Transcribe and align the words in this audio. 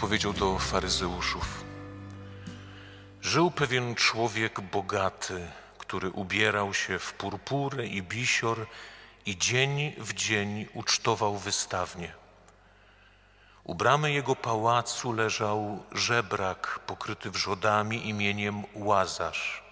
Powiedział 0.00 0.32
do 0.32 0.58
faryzeuszów: 0.58 1.64
Żył 3.22 3.50
pewien 3.50 3.94
człowiek 3.94 4.60
bogaty, 4.60 5.48
który 5.78 6.10
ubierał 6.10 6.74
się 6.74 6.98
w 6.98 7.12
purpurę 7.12 7.86
i 7.86 8.02
bisior 8.02 8.66
i 9.26 9.38
dzień 9.38 9.92
w 9.98 10.14
dzień 10.14 10.66
ucztował 10.74 11.36
wystawnie. 11.36 12.12
U 13.64 13.74
bramy 13.74 14.12
jego 14.12 14.36
pałacu 14.36 15.12
leżał 15.12 15.84
żebrak 15.92 16.80
pokryty 16.86 17.30
wrzodami 17.30 18.08
imieniem 18.08 18.64
Łazarz. 18.74 19.62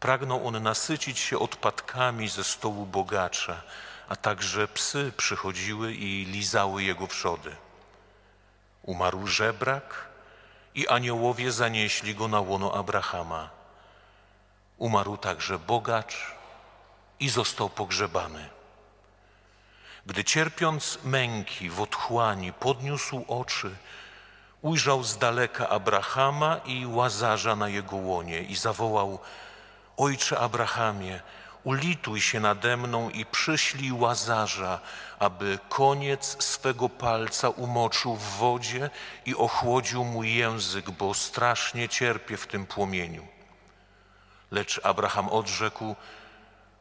Pragnął 0.00 0.46
on 0.46 0.62
nasycić 0.62 1.18
się 1.18 1.38
odpadkami 1.38 2.28
ze 2.28 2.44
stołu 2.44 2.86
bogacza, 2.86 3.62
a 4.08 4.16
także 4.16 4.68
psy 4.68 5.12
przychodziły 5.16 5.94
i 5.94 6.24
lizały 6.24 6.82
jego 6.82 7.06
wrzody. 7.06 7.56
Umarł 8.82 9.26
żebrak 9.26 10.08
i 10.74 10.88
aniołowie 10.88 11.52
zanieśli 11.52 12.14
go 12.14 12.28
na 12.28 12.40
łono 12.40 12.74
Abrahama. 12.74 13.50
Umarł 14.78 15.16
także 15.16 15.58
bogacz 15.58 16.34
i 17.20 17.28
został 17.28 17.70
pogrzebany. 17.70 18.48
Gdy 20.06 20.24
cierpiąc 20.24 20.98
męki 21.04 21.70
w 21.70 21.80
otchłani 21.80 22.52
podniósł 22.52 23.24
oczy, 23.28 23.76
ujrzał 24.62 25.04
z 25.04 25.18
daleka 25.18 25.68
Abrahama 25.68 26.60
i 26.64 26.86
Łazarza 26.86 27.56
na 27.56 27.68
jego 27.68 27.96
łonie 27.96 28.42
i 28.42 28.56
zawołał: 28.56 29.18
Ojcze 29.96 30.38
Abrahamie, 30.38 31.20
ulituj 31.64 32.20
się 32.20 32.40
nade 32.40 32.76
mną 32.76 33.10
i 33.10 33.26
przyślij 33.26 33.92
Łazarza, 33.92 34.80
aby 35.18 35.58
koniec 35.68 36.44
swego 36.44 36.88
palca 36.88 37.48
umoczył 37.48 38.16
w 38.16 38.36
wodzie 38.38 38.90
i 39.26 39.34
ochłodził 39.34 40.04
mój 40.04 40.34
język, 40.34 40.90
bo 40.90 41.14
strasznie 41.14 41.88
cierpię 41.88 42.36
w 42.36 42.46
tym 42.46 42.66
płomieniu. 42.66 43.26
Lecz 44.50 44.80
Abraham 44.82 45.28
odrzekł: 45.28 45.96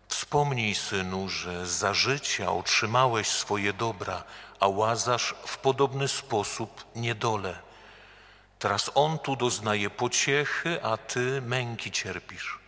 Wspomnij, 0.07 0.75
synu, 0.75 1.29
że 1.29 1.67
za 1.67 1.93
życia 1.93 2.51
otrzymałeś 2.51 3.27
swoje 3.27 3.73
dobra, 3.73 4.23
a 4.59 4.67
Łazarz 4.67 5.35
w 5.45 5.57
podobny 5.57 6.07
sposób 6.07 6.85
niedole. 6.95 7.59
Teraz 8.59 8.91
on 8.95 9.19
tu 9.19 9.35
doznaje 9.35 9.89
pociechy, 9.89 10.83
a 10.83 10.97
ty 10.97 11.41
męki 11.41 11.91
cierpisz. 11.91 12.60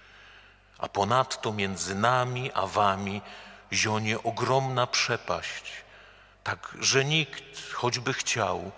A 0.84 0.88
ponadto 0.88 1.54
między 1.54 1.96
nami 1.96 2.52
a 2.54 2.68
wami 2.68 3.22
zionie 3.72 4.24
ogromna 4.24 4.88
przepaść, 4.88 5.72
tak 6.44 6.78
że 6.80 7.06
nikt, 7.06 7.72
choćby 7.74 8.14
chciał, 8.14 8.72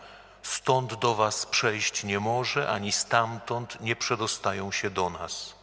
stąd 0.44 0.94
do 0.94 1.16
was 1.16 1.46
przejść 1.46 2.04
nie 2.04 2.20
może, 2.20 2.70
ani 2.70 2.92
stamtąd 2.92 3.82
nie 3.82 3.96
przedostają 3.96 4.72
się 4.72 4.90
do 4.90 5.10
nas. 5.10 5.56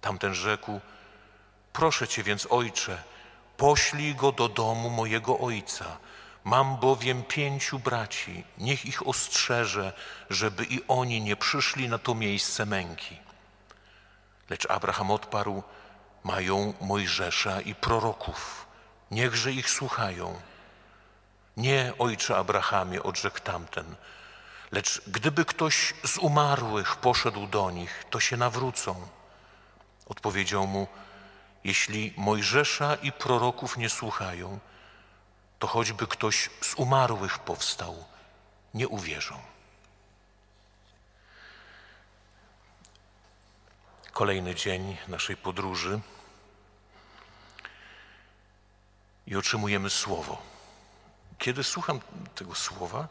Tamten 0.00 0.34
rzekł, 0.34 0.80
proszę 1.72 2.08
cię 2.08 2.22
więc, 2.22 2.46
ojcze, 2.50 3.02
poślij 3.56 4.14
go 4.14 4.32
do 4.32 4.48
domu 4.48 4.90
mojego 4.90 5.38
ojca. 5.38 5.96
Mam 6.44 6.76
bowiem 6.76 7.22
pięciu 7.22 7.78
braci, 7.78 8.44
niech 8.58 8.86
ich 8.86 9.06
ostrzeże, 9.06 9.92
żeby 10.30 10.64
i 10.64 10.80
oni 10.88 11.20
nie 11.20 11.36
przyszli 11.36 11.88
na 11.88 11.98
to 11.98 12.14
miejsce 12.14 12.66
męki. 12.66 13.25
Lecz 14.50 14.70
Abraham 14.70 15.10
odparł, 15.10 15.62
mają 16.24 16.74
Mojżesza 16.80 17.60
i 17.60 17.74
proroków, 17.74 18.66
niechże 19.10 19.52
ich 19.52 19.70
słuchają. 19.70 20.40
Nie, 21.56 21.92
ojcze 21.98 22.36
Abrahamie, 22.36 23.02
odrzekł 23.02 23.40
tamten, 23.40 23.96
lecz 24.72 25.02
gdyby 25.06 25.44
ktoś 25.44 25.94
z 26.04 26.18
umarłych 26.18 26.96
poszedł 26.96 27.46
do 27.46 27.70
nich, 27.70 28.04
to 28.10 28.20
się 28.20 28.36
nawrócą. 28.36 29.08
Odpowiedział 30.06 30.66
mu, 30.66 30.86
jeśli 31.64 32.14
Mojżesza 32.16 32.94
i 32.94 33.12
proroków 33.12 33.76
nie 33.76 33.88
słuchają, 33.88 34.58
to 35.58 35.66
choćby 35.66 36.06
ktoś 36.06 36.50
z 36.60 36.74
umarłych 36.74 37.38
powstał, 37.38 38.04
nie 38.74 38.88
uwierzą. 38.88 39.55
Kolejny 44.16 44.54
dzień 44.54 44.96
naszej 45.08 45.36
podróży 45.36 46.00
i 49.26 49.36
otrzymujemy 49.36 49.90
słowo. 49.90 50.42
Kiedy 51.38 51.64
słucham 51.64 52.00
tego 52.34 52.54
słowa, 52.54 53.08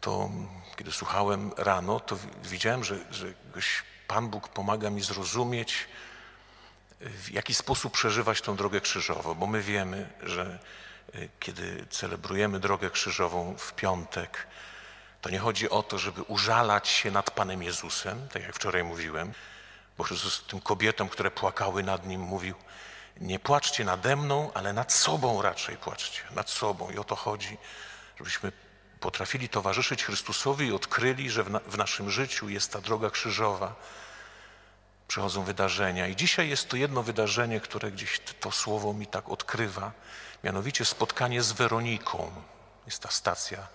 to 0.00 0.30
kiedy 0.76 0.92
słuchałem 0.92 1.50
rano, 1.56 2.00
to 2.00 2.18
widziałem, 2.44 2.84
że, 2.84 2.96
że 3.10 3.26
Pan 4.08 4.28
Bóg 4.28 4.48
pomaga 4.48 4.90
mi 4.90 5.02
zrozumieć, 5.02 5.88
w 7.00 7.30
jaki 7.30 7.54
sposób 7.54 7.92
przeżywać 7.92 8.40
tą 8.40 8.56
drogę 8.56 8.80
krzyżową, 8.80 9.34
bo 9.34 9.46
my 9.46 9.62
wiemy, 9.62 10.08
że 10.22 10.58
e, 11.14 11.18
kiedy 11.40 11.86
celebrujemy 11.90 12.60
drogę 12.60 12.90
krzyżową 12.90 13.56
w 13.58 13.72
piątek, 13.72 14.46
to 15.20 15.30
nie 15.30 15.38
chodzi 15.38 15.70
o 15.70 15.82
to, 15.82 15.98
żeby 15.98 16.22
użalać 16.22 16.88
się 16.88 17.10
nad 17.10 17.30
Panem 17.30 17.62
Jezusem, 17.62 18.28
tak 18.28 18.42
jak 18.42 18.54
wczoraj 18.54 18.84
mówiłem, 18.84 19.32
bo 20.02 20.14
Jezus 20.14 20.42
tym 20.42 20.60
kobietom, 20.60 21.08
które 21.08 21.30
płakały 21.30 21.82
nad 21.82 22.06
Nim, 22.06 22.20
mówił, 22.20 22.54
nie 23.20 23.38
płaczcie 23.38 23.84
nade 23.84 24.16
mną, 24.16 24.50
ale 24.54 24.72
nad 24.72 24.92
sobą 24.92 25.42
raczej 25.42 25.76
płaczcie, 25.76 26.20
nad 26.30 26.50
sobą. 26.50 26.90
I 26.90 26.98
o 26.98 27.04
to 27.04 27.16
chodzi, 27.16 27.58
żebyśmy 28.16 28.52
potrafili 29.00 29.48
towarzyszyć 29.48 30.04
Chrystusowi 30.04 30.66
i 30.66 30.72
odkryli, 30.72 31.30
że 31.30 31.44
w, 31.44 31.50
na, 31.50 31.60
w 31.60 31.78
naszym 31.78 32.10
życiu 32.10 32.48
jest 32.48 32.72
ta 32.72 32.80
droga 32.80 33.10
krzyżowa. 33.10 33.74
Przychodzą 35.08 35.44
wydarzenia. 35.44 36.06
I 36.06 36.16
dzisiaj 36.16 36.48
jest 36.48 36.68
to 36.68 36.76
jedno 36.76 37.02
wydarzenie, 37.02 37.60
które 37.60 37.90
gdzieś 37.90 38.20
to 38.40 38.50
słowo 38.50 38.92
mi 38.92 39.06
tak 39.06 39.28
odkrywa, 39.28 39.92
mianowicie 40.44 40.84
spotkanie 40.84 41.42
z 41.42 41.52
Weroniką. 41.52 42.32
Jest 42.86 43.02
ta 43.02 43.10
stacja, 43.10 43.66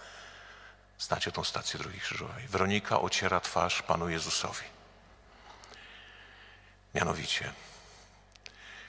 znacie 1.00 1.32
tą 1.32 1.44
stację 1.44 1.80
Drogi 1.80 2.00
Krzyżowej. 2.00 2.48
Weronika 2.48 3.02
ociera 3.02 3.40
twarz 3.40 3.82
Panu 3.82 4.10
Jezusowi. 4.10 4.77
Mianowicie, 6.98 7.54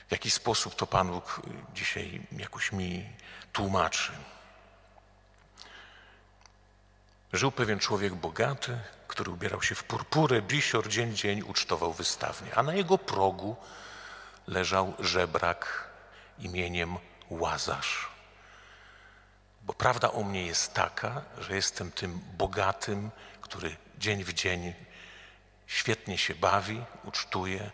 w 0.09 0.13
jaki 0.13 0.31
sposób 0.31 0.75
to 0.75 0.87
Pan 0.87 1.09
Bóg 1.09 1.43
dzisiaj 1.75 2.27
jakoś 2.33 2.73
mi 2.73 3.09
tłumaczy. 3.53 4.13
Żył 7.33 7.53
pewien 7.53 7.79
człowiek 7.79 8.15
bogaty, 8.15 8.79
który 9.09 9.31
ubierał 9.31 9.63
się 9.63 9.75
w 9.75 9.85
purpurę, 9.85 10.43
bisior, 10.43 10.89
dzień 10.89 11.17
dzień 11.17 11.43
ucztował 11.43 11.93
wystawnie, 11.93 12.55
a 12.55 12.63
na 12.63 12.75
jego 12.75 12.99
progu 12.99 13.57
leżał 14.47 14.95
żebrak 14.99 15.91
imieniem 16.39 16.97
Łazarz. 17.31 18.09
Bo 19.63 19.73
prawda 19.73 20.13
o 20.13 20.23
mnie 20.23 20.47
jest 20.47 20.75
taka, 20.75 21.23
że 21.39 21.57
jestem 21.57 21.93
tym 21.93 22.21
bogatym, 22.39 23.11
który 23.41 23.77
dzień 23.99 24.25
w 24.25 24.33
dzień 24.33 24.75
świetnie 25.67 26.19
się 26.19 26.35
bawi, 26.35 26.85
ucztuje, 27.05 27.71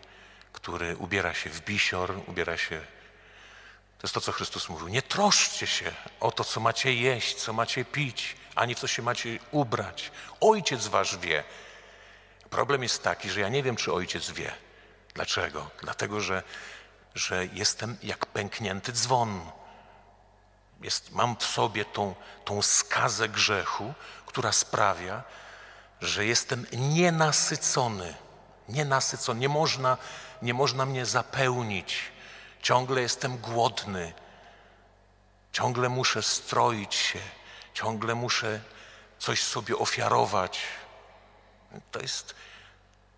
który 0.55 0.97
ubiera 0.97 1.33
się 1.33 1.49
w 1.49 1.61
bisior, 1.61 2.21
ubiera 2.27 2.57
się. 2.57 2.79
To 3.97 4.03
jest 4.03 4.13
to, 4.13 4.21
co 4.21 4.31
Chrystus 4.31 4.69
mówił. 4.69 4.87
Nie 4.87 5.01
troszczcie 5.01 5.67
się 5.67 5.91
o 6.19 6.31
to, 6.31 6.43
co 6.43 6.59
macie 6.59 6.93
jeść, 6.93 7.35
co 7.35 7.53
macie 7.53 7.85
pić, 7.85 8.35
ani 8.55 8.75
w 8.75 8.79
co 8.79 8.87
się 8.87 9.01
macie 9.01 9.39
ubrać. 9.51 10.11
Ojciec 10.41 10.87
wasz 10.87 11.17
wie. 11.17 11.43
Problem 12.49 12.83
jest 12.83 13.03
taki, 13.03 13.29
że 13.29 13.41
ja 13.41 13.49
nie 13.49 13.63
wiem, 13.63 13.75
czy 13.75 13.93
ojciec 13.93 14.31
wie. 14.31 14.51
Dlaczego? 15.13 15.69
Dlatego, 15.81 16.21
że, 16.21 16.43
że 17.15 17.45
jestem 17.45 17.97
jak 18.03 18.25
pęknięty 18.25 18.91
dzwon. 18.91 19.51
Jest, 20.81 21.11
mam 21.11 21.35
w 21.35 21.43
sobie 21.43 21.85
tą, 21.85 22.15
tą 22.45 22.61
skazę 22.61 23.29
grzechu, 23.29 23.93
która 24.25 24.51
sprawia, 24.51 25.23
że 26.01 26.25
jestem 26.25 26.65
nienasycony. 26.71 28.24
Nienasycony. 28.69 29.39
Nie 29.39 29.49
można, 29.49 29.97
nie 30.41 30.53
można 30.53 30.85
mnie 30.85 31.05
zapełnić. 31.05 31.97
Ciągle 32.61 33.01
jestem 33.01 33.37
głodny. 33.37 34.13
Ciągle 35.51 35.89
muszę 35.89 36.23
stroić 36.23 36.95
się 36.95 37.19
ciągle 37.75 38.15
muszę 38.15 38.59
coś 39.19 39.43
sobie 39.43 39.77
ofiarować. 39.77 40.61
To 41.91 41.99
jest, 41.99 42.35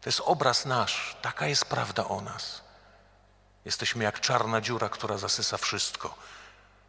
to 0.02 0.10
jest 0.10 0.22
obraz 0.26 0.66
nasz, 0.66 1.18
taka 1.22 1.48
jest 1.48 1.66
prawda 1.66 2.08
o 2.08 2.22
nas. 2.22 2.62
Jesteśmy 3.66 4.04
jak 4.04 4.20
czarna 4.20 4.62
dziura, 4.62 4.90
która 4.90 5.18
zasysa 5.18 5.58
wszystko. 5.58 6.18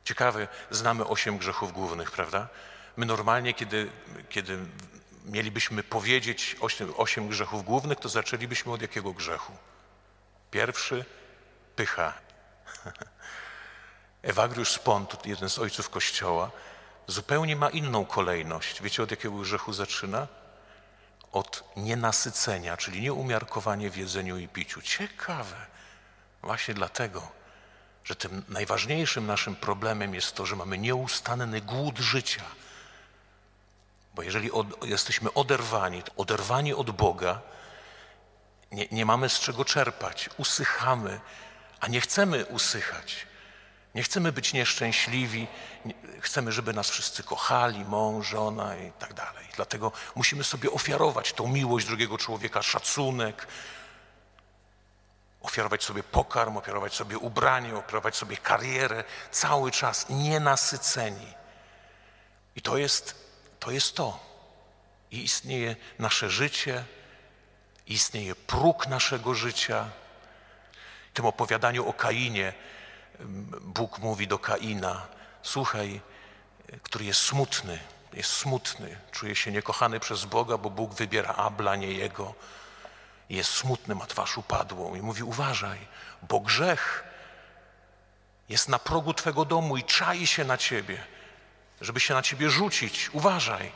Ciekawe, 0.05 0.49
znamy 0.71 1.07
osiem 1.07 1.39
grzechów 1.39 1.73
głównych, 1.73 2.11
prawda? 2.11 2.49
My 2.97 3.07
normalnie, 3.07 3.55
kiedy, 3.55 3.91
kiedy 4.29 4.59
mielibyśmy 5.29 5.83
powiedzieć 5.83 6.57
osiem, 6.61 6.93
osiem 6.97 7.29
grzechów 7.29 7.65
głównych, 7.65 7.99
to 7.99 8.09
zaczęlibyśmy 8.09 8.73
od 8.73 8.83
jakiego 8.83 9.13
grzechu? 9.13 9.53
Pierwszy, 10.51 11.05
pycha. 11.77 12.13
Ewagriusz 14.23 14.73
Spont, 14.73 15.27
jeden 15.27 15.49
z 15.49 15.59
ojców 15.59 15.91
Kościoła, 15.91 16.51
zupełnie 17.07 17.57
ma 17.57 17.71
inną 17.71 18.05
kolejność. 18.05 18.83
Wiecie, 18.83 19.03
od 19.03 19.11
jakiego 19.11 19.37
grzechu 19.37 19.73
zaczyna? 19.73 20.29
Od 21.33 21.65
nienasycenia, 21.77 22.77
czyli 22.77 23.01
nieumiarkowanie 23.03 23.91
w 23.91 23.97
jedzeniu 23.97 24.39
i 24.39 24.49
piciu. 24.49 24.83
Ciekawe. 24.83 25.67
Właśnie 26.43 26.75
dlatego, 26.75 27.29
że 28.05 28.17
tym 28.17 28.43
najważniejszym 28.49 29.27
naszym 29.27 29.57
problemem 29.57 30.15
jest 30.15 30.35
to, 30.35 30.47
że 30.47 30.57
mamy 30.57 30.79
nieustanny 30.79 31.61
głód 31.61 31.99
życia. 31.99 32.45
Bo 34.19 34.23
jeżeli 34.23 34.53
od, 34.53 34.85
jesteśmy 34.85 35.33
oderwani, 35.33 36.03
oderwani 36.17 36.75
od 36.75 36.91
Boga, 36.91 37.41
nie, 38.73 38.87
nie 38.93 39.07
mamy 39.07 39.29
z 39.29 39.41
czego 39.41 39.65
czerpać, 39.65 40.31
usychamy, 40.37 41.21
a 41.81 41.89
nie 41.89 42.01
chcemy 42.01 42.47
usychać. 42.47 43.27
Nie 43.95 44.03
chcemy 44.03 44.33
być 44.33 44.53
nieszczęśliwi, 44.53 45.47
nie, 45.85 45.95
chcemy, 46.21 46.53
żeby 46.53 46.73
nas 46.73 46.91
wszyscy 46.91 47.23
kochali, 47.23 47.85
mąż, 47.85 48.27
żona 48.27 48.77
i 48.77 48.93
tak 48.93 49.15
dalej. 49.15 49.47
Dlatego 49.57 49.93
musimy 50.15 50.45
sobie 50.45 50.71
ofiarować 50.71 51.33
tą 51.33 51.49
miłość 51.49 51.87
drugiego 51.87 52.19
człowieka, 52.19 52.63
szacunek, 52.63 53.47
ofiarować 55.43 55.85
sobie 55.85 56.03
pokarm, 56.03 56.57
ofiarować 56.57 56.95
sobie 56.95 57.19
ubranie, 57.19 57.77
ofiarować 57.77 58.17
sobie 58.17 58.37
karierę, 58.37 59.05
cały 59.31 59.71
czas 59.71 60.07
nienasyceni. 60.09 61.35
I 62.57 62.63
to 62.63 62.77
jest 62.77 63.28
to. 63.61 63.71
Jest 63.71 63.97
to. 63.97 64.21
I 65.11 65.25
istnieje 65.25 65.77
nasze 65.99 66.31
życie, 66.31 66.85
istnieje 67.87 68.35
próg 68.35 68.87
naszego 68.87 69.35
życia. 69.35 69.91
W 71.11 71.15
tym 71.15 71.27
opowiadaniu 71.27 71.89
o 71.89 71.93
Kainie 71.93 72.53
Bóg 73.61 73.99
mówi 73.99 74.29
do 74.29 74.39
Kaina, 74.39 75.07
słuchaj, 75.43 76.01
który 76.83 77.05
jest 77.05 77.21
smutny, 77.21 77.79
jest 78.13 78.33
smutny, 78.33 78.97
czuje 79.13 79.37
się 79.37 79.53
niekochany 79.53 80.01
przez 80.01 80.25
Boga, 80.25 80.59
bo 80.59 80.71
Bóg 80.71 80.95
wybiera 80.95 81.35
Abla, 81.35 81.77
nie 81.77 81.93
jego. 81.93 82.35
Jest 83.31 83.51
smutny, 83.51 83.95
ma 83.95 84.07
twarz 84.07 84.39
upadłą 84.39 84.95
i 84.95 85.03
mówi, 85.03 85.23
uważaj, 85.23 85.79
bo 86.23 86.41
grzech 86.41 87.05
jest 88.49 88.69
na 88.69 88.79
progu 88.79 89.15
Twego 89.15 89.45
domu 89.45 89.77
i 89.77 89.85
czai 89.85 90.27
się 90.27 90.45
na 90.45 90.57
Ciebie, 90.57 91.05
żeby 91.81 92.01
się 92.01 92.15
na 92.15 92.23
Ciebie 92.23 92.51
rzucić. 92.51 93.11
Uważaj. 93.13 93.73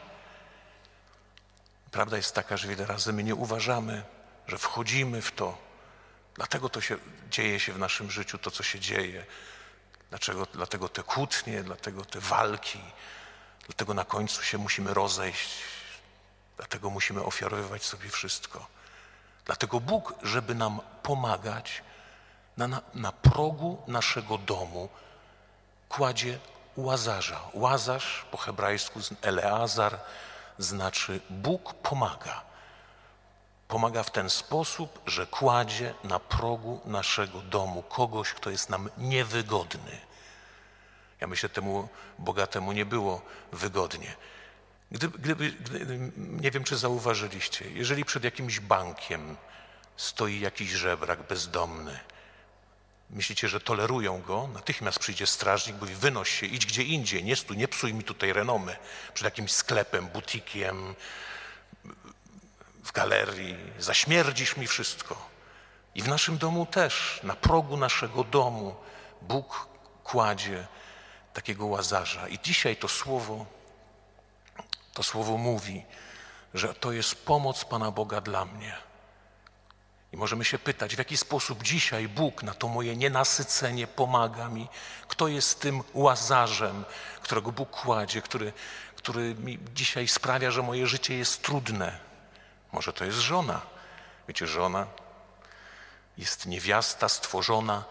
Prawda 1.91 2.17
jest 2.17 2.35
taka, 2.35 2.57
że 2.57 2.69
wiele 2.69 2.87
razy 2.87 3.13
my 3.13 3.25
nie 3.25 3.35
uważamy, 3.35 4.05
że 4.47 4.59
wchodzimy 4.59 5.23
w 5.23 5.33
to. 5.33 5.59
Dlatego 6.35 6.69
to 6.69 6.81
się 6.81 6.97
dzieje 7.31 7.61
się 7.61 7.73
w 7.73 7.79
naszym 7.79 8.11
życiu, 8.11 8.39
to 8.39 8.51
co 8.51 8.63
się 8.63 8.81
dzieje. 8.81 9.27
Dlaczego, 10.11 10.47
dlatego 10.47 10.89
te 10.89 11.03
kłótnie, 11.03 11.63
dlatego 11.63 12.05
te 12.05 12.21
walki, 12.21 12.81
dlatego 13.67 13.95
na 13.95 14.05
końcu 14.05 14.43
się 14.43 14.59
musimy 14.59 14.95
rozejść, 14.95 15.51
dlatego 16.57 16.91
musimy 16.91 17.23
ofiarowywać 17.23 17.85
sobie 17.85 18.09
wszystko. 18.09 18.67
Dlatego 19.45 19.81
Bóg, 19.81 20.15
żeby 20.23 20.55
nam 20.55 20.81
pomagać, 21.03 21.83
na, 22.57 22.69
na, 22.69 22.81
na 22.95 23.13
progu 23.13 23.83
naszego 23.87 24.39
domu 24.39 24.89
kładzie 25.89 26.39
łazarza. 26.77 27.41
Łazarz 27.55 28.27
po 28.31 28.37
hebrajsku 28.37 29.01
Eleazar 29.23 29.99
znaczy 30.59 31.21
Bóg 31.31 31.75
pomaga. 31.75 32.43
Pomaga 33.69 34.03
w 34.03 34.11
ten 34.11 34.31
sposób, 34.31 35.01
że 35.07 35.27
kładzie 35.27 35.95
na 36.05 36.19
progu 36.19 36.81
naszego 36.85 37.41
domu 37.41 37.83
kogoś, 37.83 38.33
kto 38.33 38.51
jest 38.51 38.71
nam 38.71 38.89
niewygodny. 38.99 40.01
Ja 41.21 41.27
myślę, 41.27 41.49
temu 41.49 41.89
bogatemu 42.19 42.73
nie 42.73 42.85
było 42.85 43.23
wygodnie. 43.53 44.17
Gdyby, 44.91 45.19
gdyby, 45.19 45.53
gdyby, 45.53 46.11
nie 46.17 46.51
wiem, 46.51 46.65
czy 46.65 46.77
zauważyliście, 46.77 47.71
jeżeli 47.71 48.05
przed 48.05 48.25
jakimś 48.25 48.61
bankiem 48.61 49.37
stoi 49.97 50.41
jakiś 50.41 50.71
żebrak 50.71 51.23
bezdomny, 51.23 52.01
myślicie, 53.13 53.49
że 53.49 53.61
tolerują 53.61 54.23
go, 54.23 54.49
natychmiast 54.55 54.99
przyjdzie 54.99 55.27
strażnik, 55.27 55.77
mówi 55.77 55.95
wynoś 55.95 56.29
się, 56.41 56.47
idź 56.47 56.67
gdzie 56.67 56.83
indziej, 56.83 57.25
nie 57.25 57.37
stój, 57.37 57.57
nie 57.57 57.69
psuj 57.69 57.95
mi 57.95 58.05
tutaj 58.05 58.33
renomy 58.33 58.77
przed 59.15 59.25
jakimś 59.25 59.53
sklepem, 59.53 60.09
butikiem, 60.09 60.95
w 62.85 62.93
galerii, 62.93 63.57
zaśmierdzisz 63.79 64.57
mi 64.57 64.67
wszystko. 64.67 65.29
I 65.95 66.03
w 66.03 66.09
naszym 66.09 66.39
domu 66.39 66.67
też, 66.67 67.21
na 67.23 67.35
progu 67.35 67.77
naszego 67.77 68.25
domu 68.25 68.77
Bóg 69.23 69.67
kładzie 70.05 70.67
takiego 71.33 71.67
łazarza. 71.67 72.29
I 72.29 72.39
dzisiaj 72.39 72.77
to 72.77 72.89
słowo, 72.89 73.47
to 74.95 75.03
słowo 75.03 75.39
mówi, 75.39 75.85
że 76.55 76.75
to 76.75 76.93
jest 76.93 77.25
pomoc 77.25 77.65
Pana 77.65 77.91
Boga 77.91 78.21
dla 78.21 78.45
mnie. 78.45 78.92
I 80.13 80.17
możemy 80.17 80.45
się 80.45 80.59
pytać, 80.59 80.95
w 80.95 80.99
jaki 80.99 81.17
sposób 81.17 81.63
dzisiaj 81.63 82.09
Bóg 82.09 82.43
na 82.43 82.55
to 82.55 82.69
moje 82.69 82.97
nienasycenie 82.97 83.87
pomaga 83.87 84.49
mi. 84.49 84.69
Kto 85.09 85.29
jest 85.29 85.61
tym 85.61 85.83
łazarzem, 85.95 86.85
którego 87.23 87.53
Bóg 87.53 87.71
kładzie, 87.71 88.23
który, 88.23 88.53
który 88.97 89.35
mi 89.35 89.59
dzisiaj 89.75 90.09
sprawia, 90.09 90.51
że 90.51 90.63
moje 90.63 90.87
życie 90.87 91.15
jest 91.19 91.43
trudne. 91.43 91.99
Może 92.73 92.93
to 92.93 93.05
jest 93.05 93.19
żona. 93.19 93.61
Wiecie, 94.29 94.47
żona 94.47 94.87
jest 96.19 96.47
niewiasta 96.47 97.09
stworzona, 97.09 97.85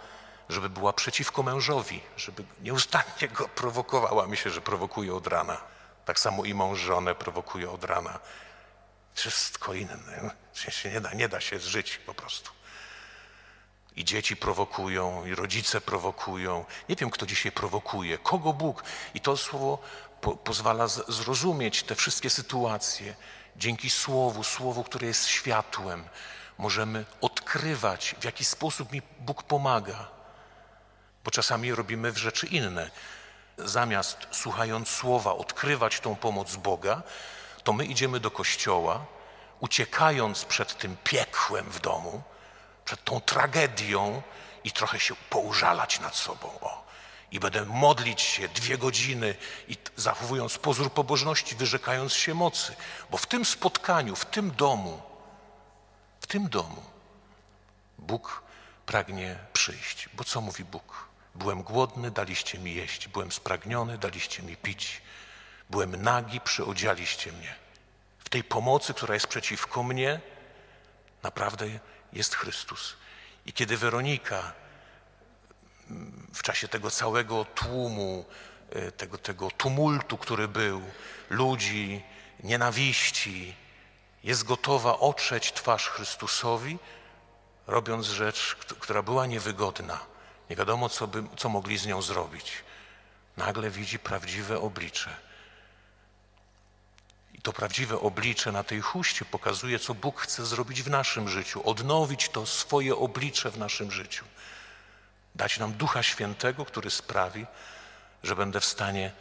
żeby 0.49 0.69
była 0.69 0.93
przeciwko 0.93 1.43
mężowi, 1.43 2.01
żeby 2.17 2.43
nieustannie 2.61 3.27
go 3.33 3.47
prowokowała. 3.47 4.27
Myślę, 4.27 4.51
że 4.51 4.61
prowokuje 4.61 5.15
od 5.15 5.27
rana. 5.27 5.57
Tak 6.05 6.19
samo 6.19 6.45
i 6.45 6.53
mąż 6.53 6.79
żonę 6.79 7.15
prowokuje 7.15 7.71
od 7.71 7.83
rana. 7.83 8.19
Wszystko 9.21 9.73
inne. 9.73 10.31
Się 10.53 10.89
nie 10.91 11.01
da, 11.01 11.13
nie 11.13 11.29
da 11.29 11.41
się 11.41 11.59
zżyć 11.59 11.97
po 11.97 12.13
prostu. 12.13 12.51
I 13.95 14.05
dzieci 14.05 14.35
prowokują, 14.37 15.25
i 15.25 15.35
rodzice 15.35 15.81
prowokują. 15.81 16.65
Nie 16.89 16.95
wiem, 16.95 17.09
kto 17.09 17.25
dzisiaj 17.25 17.51
prowokuje, 17.51 18.17
kogo 18.17 18.53
Bóg. 18.53 18.83
I 19.13 19.21
to 19.21 19.37
słowo 19.37 19.79
po, 20.21 20.37
pozwala 20.37 20.87
z, 20.87 21.09
zrozumieć 21.09 21.83
te 21.83 21.95
wszystkie 21.95 22.29
sytuacje. 22.29 23.15
Dzięki 23.55 23.89
Słowu, 23.89 24.43
Słowu, 24.43 24.83
które 24.83 25.07
jest 25.07 25.27
światłem, 25.27 26.03
możemy 26.57 27.05
odkrywać, 27.21 28.15
w 28.19 28.23
jaki 28.23 28.45
sposób 28.45 28.91
mi 28.91 29.01
Bóg 29.19 29.43
pomaga. 29.43 30.07
Bo 31.23 31.31
czasami 31.31 31.75
robimy 31.75 32.11
w 32.11 32.17
rzeczy 32.17 32.47
inne. 32.47 32.91
Zamiast 33.57 34.17
słuchając 34.31 34.89
Słowa, 34.89 35.33
odkrywać 35.33 35.99
tą 35.99 36.15
pomoc 36.15 36.55
Boga, 36.55 37.03
to 37.63 37.73
my 37.73 37.85
idziemy 37.85 38.19
do 38.19 38.31
kościoła, 38.31 39.05
uciekając 39.59 40.45
przed 40.45 40.77
tym 40.77 40.97
piekłem 41.03 41.65
w 41.69 41.79
domu, 41.79 42.21
przed 42.85 43.03
tą 43.03 43.21
tragedią 43.21 44.21
i 44.63 44.71
trochę 44.71 44.99
się 44.99 45.15
poużalać 45.29 45.99
nad 45.99 46.15
sobą. 46.15 46.47
O. 46.61 46.83
I 47.31 47.39
będę 47.39 47.65
modlić 47.65 48.21
się 48.21 48.47
dwie 48.47 48.77
godziny 48.77 49.35
i 49.67 49.77
zachowując 49.95 50.57
pozór 50.57 50.91
pobożności, 50.91 51.55
wyrzekając 51.55 52.13
się 52.13 52.33
mocy. 52.33 52.75
Bo 53.09 53.17
w 53.17 53.25
tym 53.25 53.45
spotkaniu, 53.45 54.15
w 54.15 54.25
tym 54.25 54.51
domu, 54.51 55.01
w 56.21 56.27
tym 56.27 56.49
domu 56.49 56.83
Bóg 57.97 58.43
pragnie 58.85 59.35
przyjść. 59.53 60.09
Bo 60.13 60.23
co 60.23 60.41
mówi 60.41 60.63
Bóg? 60.63 61.07
Byłem 61.35 61.63
głodny, 61.63 62.11
daliście 62.11 62.59
mi 62.59 62.75
jeść. 62.75 63.07
Byłem 63.07 63.31
spragniony, 63.31 63.97
daliście 63.97 64.43
mi 64.43 64.57
pić. 64.57 65.01
Byłem 65.71 66.03
nagi, 66.03 66.41
przyodzialiście 66.41 67.31
mnie. 67.31 67.55
W 68.19 68.29
tej 68.29 68.43
pomocy, 68.43 68.93
która 68.93 69.13
jest 69.13 69.27
przeciwko 69.27 69.83
mnie, 69.83 70.19
naprawdę 71.23 71.65
jest 72.13 72.35
Chrystus. 72.35 72.95
I 73.45 73.53
kiedy 73.53 73.77
Weronika 73.77 74.53
w 76.33 76.43
czasie 76.43 76.67
tego 76.67 76.91
całego 76.91 77.45
tłumu, 77.45 78.25
e, 78.69 78.91
tego, 78.91 79.17
tego 79.17 79.51
tumultu, 79.51 80.17
który 80.17 80.47
był, 80.47 80.81
ludzi, 81.29 82.03
nienawiści, 82.43 83.55
jest 84.23 84.43
gotowa 84.43 84.99
otrzeć 84.99 85.51
twarz 85.51 85.87
Chrystusowi, 85.87 86.79
robiąc 87.67 88.05
rzecz, 88.05 88.55
która 88.55 89.01
była 89.01 89.25
niewygodna. 89.25 89.99
Nie 90.49 90.55
wiadomo, 90.55 90.89
co, 90.89 91.07
by, 91.07 91.23
co 91.37 91.49
mogli 91.49 91.77
z 91.77 91.85
nią 91.85 92.01
zrobić. 92.01 92.53
Nagle 93.37 93.69
widzi 93.69 93.99
prawdziwe 93.99 94.59
oblicze. 94.59 95.30
To 97.43 97.53
prawdziwe 97.53 97.99
oblicze 97.99 98.51
na 98.51 98.63
tej 98.63 98.81
huście 98.81 99.25
pokazuje, 99.25 99.79
co 99.79 99.93
Bóg 99.93 100.21
chce 100.21 100.45
zrobić 100.45 100.81
w 100.81 100.89
naszym 100.89 101.29
życiu, 101.29 101.69
odnowić 101.69 102.29
to 102.29 102.45
swoje 102.45 102.95
oblicze 102.95 103.51
w 103.51 103.57
naszym 103.57 103.91
życiu 103.91 104.25
dać 105.35 105.59
nam 105.59 105.73
Ducha 105.73 106.03
Świętego, 106.03 106.65
który 106.65 106.89
sprawi, 106.89 107.45
że 108.23 108.35
będę 108.35 108.59
w 108.59 108.65
stanie 108.65 109.11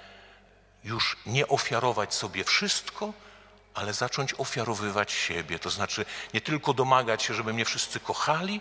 już 0.84 1.16
nie 1.26 1.48
ofiarować 1.48 2.14
sobie 2.14 2.44
wszystko, 2.44 3.12
ale 3.74 3.92
zacząć 3.94 4.34
ofiarowywać 4.38 5.12
siebie. 5.12 5.58
To 5.58 5.70
znaczy 5.70 6.04
nie 6.34 6.40
tylko 6.40 6.74
domagać 6.74 7.22
się, 7.22 7.34
żeby 7.34 7.52
mnie 7.52 7.64
wszyscy 7.64 8.00
kochali, 8.00 8.60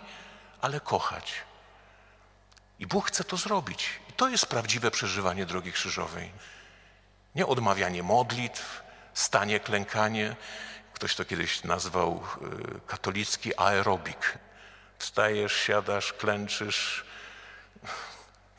ale 0.60 0.80
kochać. 0.80 1.32
I 2.78 2.86
Bóg 2.86 3.08
chce 3.08 3.24
to 3.24 3.36
zrobić. 3.36 3.90
I 4.10 4.12
to 4.12 4.28
jest 4.28 4.46
prawdziwe 4.46 4.90
przeżywanie 4.90 5.46
drogi 5.46 5.72
krzyżowej. 5.72 6.32
Nie 7.34 7.46
odmawianie 7.46 8.02
modlitw, 8.02 8.82
stanie, 9.14 9.60
klękanie. 9.60 10.36
Ktoś 10.94 11.14
to 11.14 11.24
kiedyś 11.24 11.64
nazwał 11.64 12.22
y, 12.76 12.80
katolicki 12.86 13.56
aerobik. 13.56 14.38
Wstajesz, 14.98 15.56
siadasz, 15.56 16.12
klęczysz. 16.12 17.04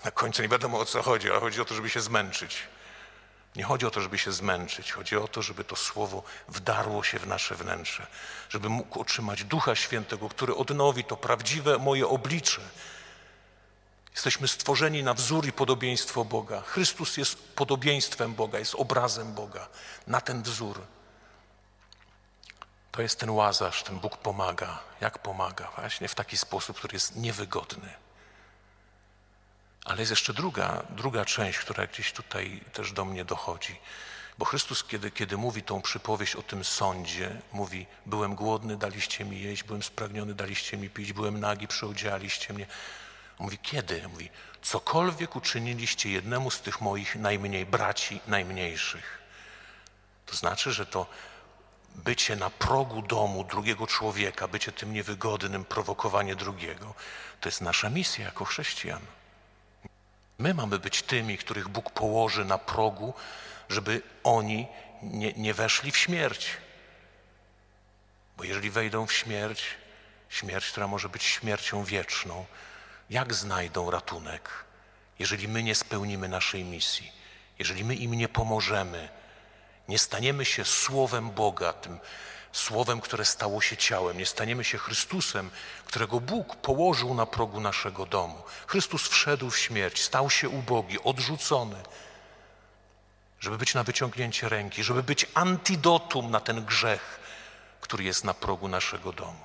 Na 0.05 0.12
końcu 0.12 0.41
nie 0.41 0.48
wiadomo 0.48 0.79
o 0.79 0.86
co 0.86 1.01
chodzi, 1.01 1.31
ale 1.31 1.39
chodzi 1.39 1.62
o 1.62 1.65
to, 1.65 1.75
żeby 1.75 1.89
się 1.89 2.01
zmęczyć. 2.01 2.67
Nie 3.55 3.63
chodzi 3.63 3.86
o 3.86 3.91
to, 3.91 4.01
żeby 4.01 4.17
się 4.17 4.31
zmęczyć, 4.31 4.91
chodzi 4.91 5.17
o 5.17 5.27
to, 5.27 5.41
żeby 5.41 5.63
to 5.63 5.75
słowo 5.75 6.24
wdarło 6.48 7.03
się 7.03 7.20
w 7.20 7.27
nasze 7.27 7.55
wnętrze, 7.55 8.08
żeby 8.50 8.70
mógł 8.70 9.00
otrzymać 9.00 9.43
Ducha 9.43 9.75
Świętego, 9.75 10.29
który 10.29 10.55
odnowi 10.55 11.03
to 11.03 11.17
prawdziwe 11.17 11.77
moje 11.77 12.08
oblicze. 12.08 12.62
Jesteśmy 14.12 14.48
stworzeni 14.48 15.03
na 15.03 15.13
wzór 15.13 15.48
i 15.48 15.51
podobieństwo 15.51 16.25
Boga. 16.25 16.62
Chrystus 16.62 17.18
jest 17.18 17.56
podobieństwem 17.56 18.34
Boga, 18.34 18.60
jest 18.60 18.75
obrazem 18.75 19.34
Boga, 19.34 19.68
na 20.08 20.22
ten 20.22 20.44
wzór. 20.44 20.82
To 22.91 23.01
jest 23.01 23.20
ten 23.20 23.30
łazarz, 23.30 23.84
ten 23.84 24.00
Bóg 24.00 24.18
pomaga. 24.18 24.80
Jak 25.01 25.20
pomaga? 25.20 25.72
Właśnie 25.75 26.08
w 26.08 26.15
taki 26.15 26.38
sposób, 26.38 26.77
który 26.77 26.96
jest 26.96 27.15
niewygodny. 27.15 27.94
Ale 29.86 30.00
jest 30.00 30.10
jeszcze 30.10 30.34
druga, 30.34 30.84
druga 30.89 31.25
część, 31.25 31.60
która 31.60 31.88
gdzieś 31.88 32.12
tutaj 32.12 32.63
też 32.74 32.91
do 32.91 33.06
mnie 33.06 33.25
dochodzi. 33.25 33.80
Bo 34.38 34.46
Chrystus, 34.46 34.84
kiedy, 34.84 35.12
kiedy 35.12 35.38
mówi 35.38 35.63
tą 35.63 35.82
przypowieść 35.82 36.36
o 36.36 36.41
tym 36.41 36.63
sądzie, 36.63 37.41
mówi: 37.53 37.88
Byłem 38.06 38.36
głodny, 38.36 38.77
daliście 38.77 39.25
mi 39.25 39.41
jeść, 39.41 39.63
byłem 39.63 39.84
spragniony, 39.84 40.34
daliście 40.34 40.77
mi 40.77 40.89
pić, 40.89 41.13
byłem 41.13 41.39
nagi, 41.39 41.68
przyodzialiście 41.68 42.53
mnie. 42.53 42.65
Mówi: 43.42 43.58
Kiedy? 43.58 44.08
Mówi: 44.08 44.30
Cokolwiek 44.62 45.36
uczyniliście 45.36 46.10
jednemu 46.10 46.52
z 46.52 46.62
tych 46.62 46.82
moich 46.82 47.16
najmniej 47.16 47.66
braci, 47.66 48.22
najmniejszych. 48.28 49.22
To 50.26 50.36
znaczy, 50.36 50.72
że 50.72 50.86
to 50.86 51.08
bycie 51.96 52.36
na 52.36 52.50
progu 52.50 53.02
domu 53.02 53.44
drugiego 53.44 53.88
człowieka, 53.88 54.48
bycie 54.48 54.72
tym 54.72 54.94
niewygodnym, 54.94 55.66
prowokowanie 55.66 56.36
drugiego, 56.36 56.94
to 57.42 57.50
jest 57.50 57.62
nasza 57.62 57.90
misja 57.90 58.26
jako 58.26 58.46
chrześcijan. 58.46 59.02
My 60.38 60.54
mamy 60.54 60.80
być 60.80 61.02
tymi, 61.02 61.38
których 61.38 61.68
Bóg 61.70 61.92
położy 61.92 62.46
na 62.46 62.58
progu, 62.58 63.14
żeby 63.70 64.02
oni 64.24 64.68
nie, 65.04 65.34
nie 65.34 65.54
weszli 65.54 65.92
w 65.92 65.98
śmierć. 65.98 66.58
Bo 68.38 68.44
jeżeli 68.44 68.70
wejdą 68.70 69.08
w 69.08 69.14
śmierć, 69.14 69.64
śmierć, 70.30 70.72
która 70.72 70.88
może 70.88 71.10
być 71.10 71.24
śmiercią 71.24 71.84
wieczną, 71.84 72.46
jak 73.12 73.34
znajdą 73.34 73.91
ratunek, 73.91 74.50
jeżeli 75.20 75.48
my 75.48 75.63
nie 75.63 75.75
spełnimy 75.75 76.27
naszej 76.27 76.63
misji, 76.63 77.12
jeżeli 77.60 77.84
my 77.84 77.96
im 77.96 78.13
nie 78.13 78.30
pomożemy, 78.30 79.10
nie 79.88 80.00
staniemy 80.00 80.46
się 80.46 80.65
słowem 80.65 81.32
Boga, 81.32 81.74
tym 81.74 82.00
słowem, 82.51 83.01
które 83.01 83.25
stało 83.25 83.62
się 83.62 83.77
ciałem, 83.77 84.18
nie 84.18 84.25
staniemy 84.25 84.63
się 84.63 84.77
Chrystusem, 84.77 85.50
którego 85.86 86.20
Bóg 86.20 86.56
położył 86.56 87.13
na 87.13 87.25
progu 87.25 87.60
naszego 87.60 88.06
domu. 88.06 88.44
Chrystus 88.68 89.08
wszedł 89.08 89.50
w 89.50 89.60
śmierć, 89.60 90.01
stał 90.01 90.30
się 90.30 90.50
ubogi, 90.50 91.03
odrzucony, 91.03 91.84
żeby 93.39 93.58
być 93.58 93.74
na 93.74 93.84
wyciągnięcie 93.84 94.50
ręki, 94.50 94.84
żeby 94.84 95.03
być 95.03 95.25
antidotum 95.34 96.32
na 96.32 96.39
ten 96.39 96.65
grzech, 96.65 97.20
który 97.82 98.03
jest 98.03 98.24
na 98.24 98.34
progu 98.34 98.68
naszego 98.68 99.13
domu. 99.13 99.41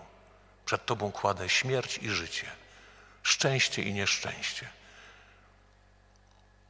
Przed 0.66 0.86
Tobą 0.86 1.12
kładę 1.12 1.48
śmierć 1.48 1.98
i 1.98 2.10
życie, 2.10 2.46
szczęście 3.26 3.82
i 3.82 3.92
nieszczęście. 3.92 4.68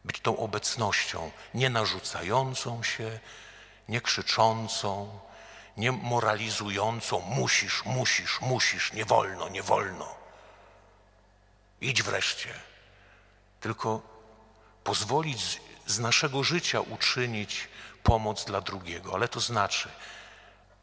Być 0.04 0.20
tą 0.20 0.36
obecnością, 0.36 1.30
nie 1.54 1.70
narzucającą 1.70 2.82
się, 2.82 3.20
nie 3.88 4.00
krzyczącą, 4.00 5.20
nie 5.76 5.92
moralizującą 5.92 7.20
musisz, 7.20 7.84
musisz, 7.84 8.40
musisz, 8.40 8.92
nie 8.92 9.04
wolno, 9.04 9.48
nie 9.48 9.62
wolno. 9.62 10.14
Idź 11.80 12.02
wreszcie. 12.02 12.54
Tylko 13.60 14.02
pozwolić 14.84 15.40
z, 15.40 15.58
z 15.86 15.98
naszego 15.98 16.44
życia 16.44 16.80
uczynić 16.80 17.68
pomoc 18.02 18.44
dla 18.44 18.60
drugiego, 18.60 19.14
ale 19.14 19.28
to 19.28 19.40
znaczy 19.40 19.88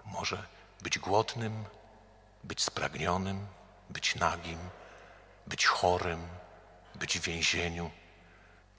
może 0.05 0.43
być 0.81 0.99
głodnym, 0.99 1.65
być 2.43 2.63
spragnionym, 2.63 3.47
być 3.89 4.15
nagim, 4.15 4.59
być 5.47 5.65
chorym, 5.65 6.27
być 6.95 7.19
w 7.19 7.23
więzieniu, 7.23 7.91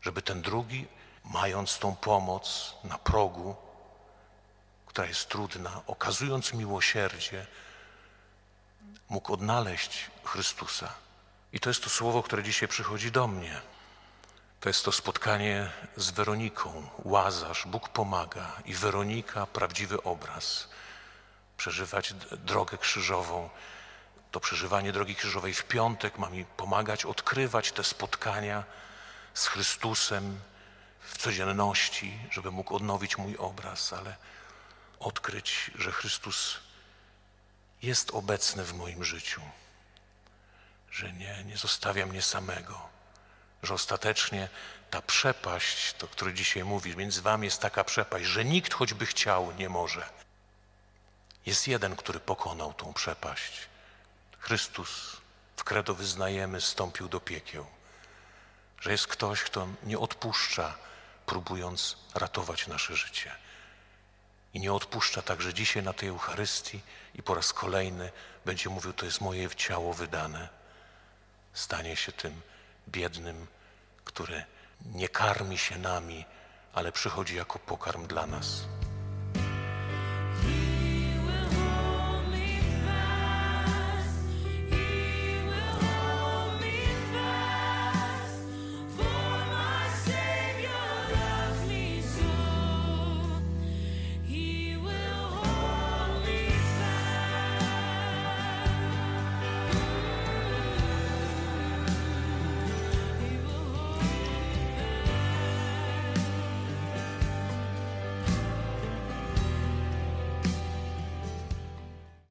żeby 0.03 0.23
ten 0.23 0.43
drugi, 0.43 0.87
mając 1.25 1.79
tą 1.79 1.97
pomoc 1.97 2.75
na 2.85 2.99
progu, 2.99 3.57
która 4.87 5.09
jest 5.09 5.29
trudna, 5.29 5.83
okazując 5.87 6.53
miłosierdzie, 6.53 7.47
mógł 9.09 9.33
odnaleźć 9.33 10.11
Chrystusa. 10.25 10.95
I 11.53 11.61
to 11.61 11.71
jest 11.71 11.85
to 11.85 11.91
słowo, 11.91 12.23
które 12.23 12.43
dzisiaj 12.43 12.69
przychodzi 12.69 13.11
do 13.11 13.27
mnie. 13.27 13.61
To 14.61 14.69
jest 14.69 14.85
to 14.85 14.93
spotkanie 14.93 15.71
z 15.97 16.11
Weroniką. 16.11 16.89
Łazarz, 17.05 17.67
Bóg 17.67 17.89
pomaga 17.89 18.53
i 18.65 18.75
Weronika, 18.75 19.47
prawdziwy 19.47 20.03
obraz. 20.03 20.69
Przeżywać 21.57 22.13
drogę 22.33 22.79
krzyżową. 22.79 23.51
To 24.35 24.41
przeżywanie 24.41 24.93
drogi 24.93 25.15
krzyżowej 25.15 25.55
w 25.55 25.65
piątek 25.65 26.19
ma 26.19 26.31
mi 26.31 26.45
pomagać 26.45 27.05
odkrywać 27.05 27.73
te 27.73 27.85
spotkania 27.85 28.65
z 29.35 29.47
Chrystusem 29.47 30.41
w 31.01 31.19
codzienności, 31.19 32.19
żeby 32.31 32.51
mógł 32.51 32.77
odnowić 32.77 33.19
mój 33.19 33.37
obraz, 33.37 33.93
ale 33.93 34.17
odkryć, 35.01 35.71
że 35.75 35.93
Chrystus 35.93 36.57
jest 37.83 38.11
obecny 38.11 38.65
w 38.65 38.75
moim 38.75 39.05
życiu, 39.05 39.41
że 40.91 41.13
nie, 41.13 41.45
nie 41.45 41.57
zostawia 41.57 42.07
mnie 42.07 42.23
samego, 42.23 42.89
że 43.63 43.75
ostatecznie 43.75 44.49
ta 44.91 45.03
przepaść, 45.03 45.93
to 45.93 46.09
który 46.09 46.35
dzisiaj 46.35 46.65
mówisz, 46.65 46.97
między 46.97 47.23
wami 47.23 47.45
jest 47.45 47.61
taka 47.61 47.85
przepaść, 47.85 48.25
że 48.25 48.45
nikt 48.45 48.75
choćby 48.75 49.07
chciał, 49.07 49.53
nie 49.53 49.69
może. 49.69 50.09
Jest 51.47 51.69
jeden, 51.69 51.97
który 51.97 52.21
pokonał 52.21 52.73
tą 52.73 52.95
przepaść. 52.95 53.74
Chrystus, 54.45 55.17
w 55.57 55.65
kredo 55.65 55.95
wyznajemy, 55.95 56.61
stąpił 56.61 57.09
do 57.09 57.21
piekieł. 57.21 57.67
Że 58.81 58.93
jest 58.93 59.07
ktoś, 59.07 59.43
kto 59.43 59.69
nie 59.83 59.99
odpuszcza, 59.99 60.75
próbując 61.27 61.97
ratować 62.15 62.67
nasze 62.67 62.97
życie 62.97 63.33
i 64.55 64.61
nie 64.61 64.73
odpuszcza 64.73 65.23
także 65.23 65.55
dzisiaj 65.55 65.83
na 65.83 65.93
tej 65.93 66.09
Eucharystii 66.09 66.81
i 67.15 67.23
po 67.23 67.35
raz 67.35 67.53
kolejny 67.53 68.13
będzie 68.45 68.71
mówił, 68.71 68.93
to 68.93 69.07
jest 69.07 69.21
moje 69.21 69.51
ciało 69.51 69.95
wydane. 69.95 70.49
Stanie 71.53 71.97
się 71.97 72.13
tym 72.13 72.41
biednym, 72.89 73.47
który 74.05 74.45
nie 74.85 75.09
karmi 75.09 75.59
się 75.59 75.79
nami, 75.79 76.25
ale 76.75 76.93
przychodzi 76.93 77.37
jako 77.37 77.59
pokarm 77.59 78.07
dla 78.07 78.27
nas. 78.27 78.65